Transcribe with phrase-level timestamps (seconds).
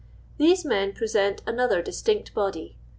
[0.39, 2.75] —These men present another distinct body.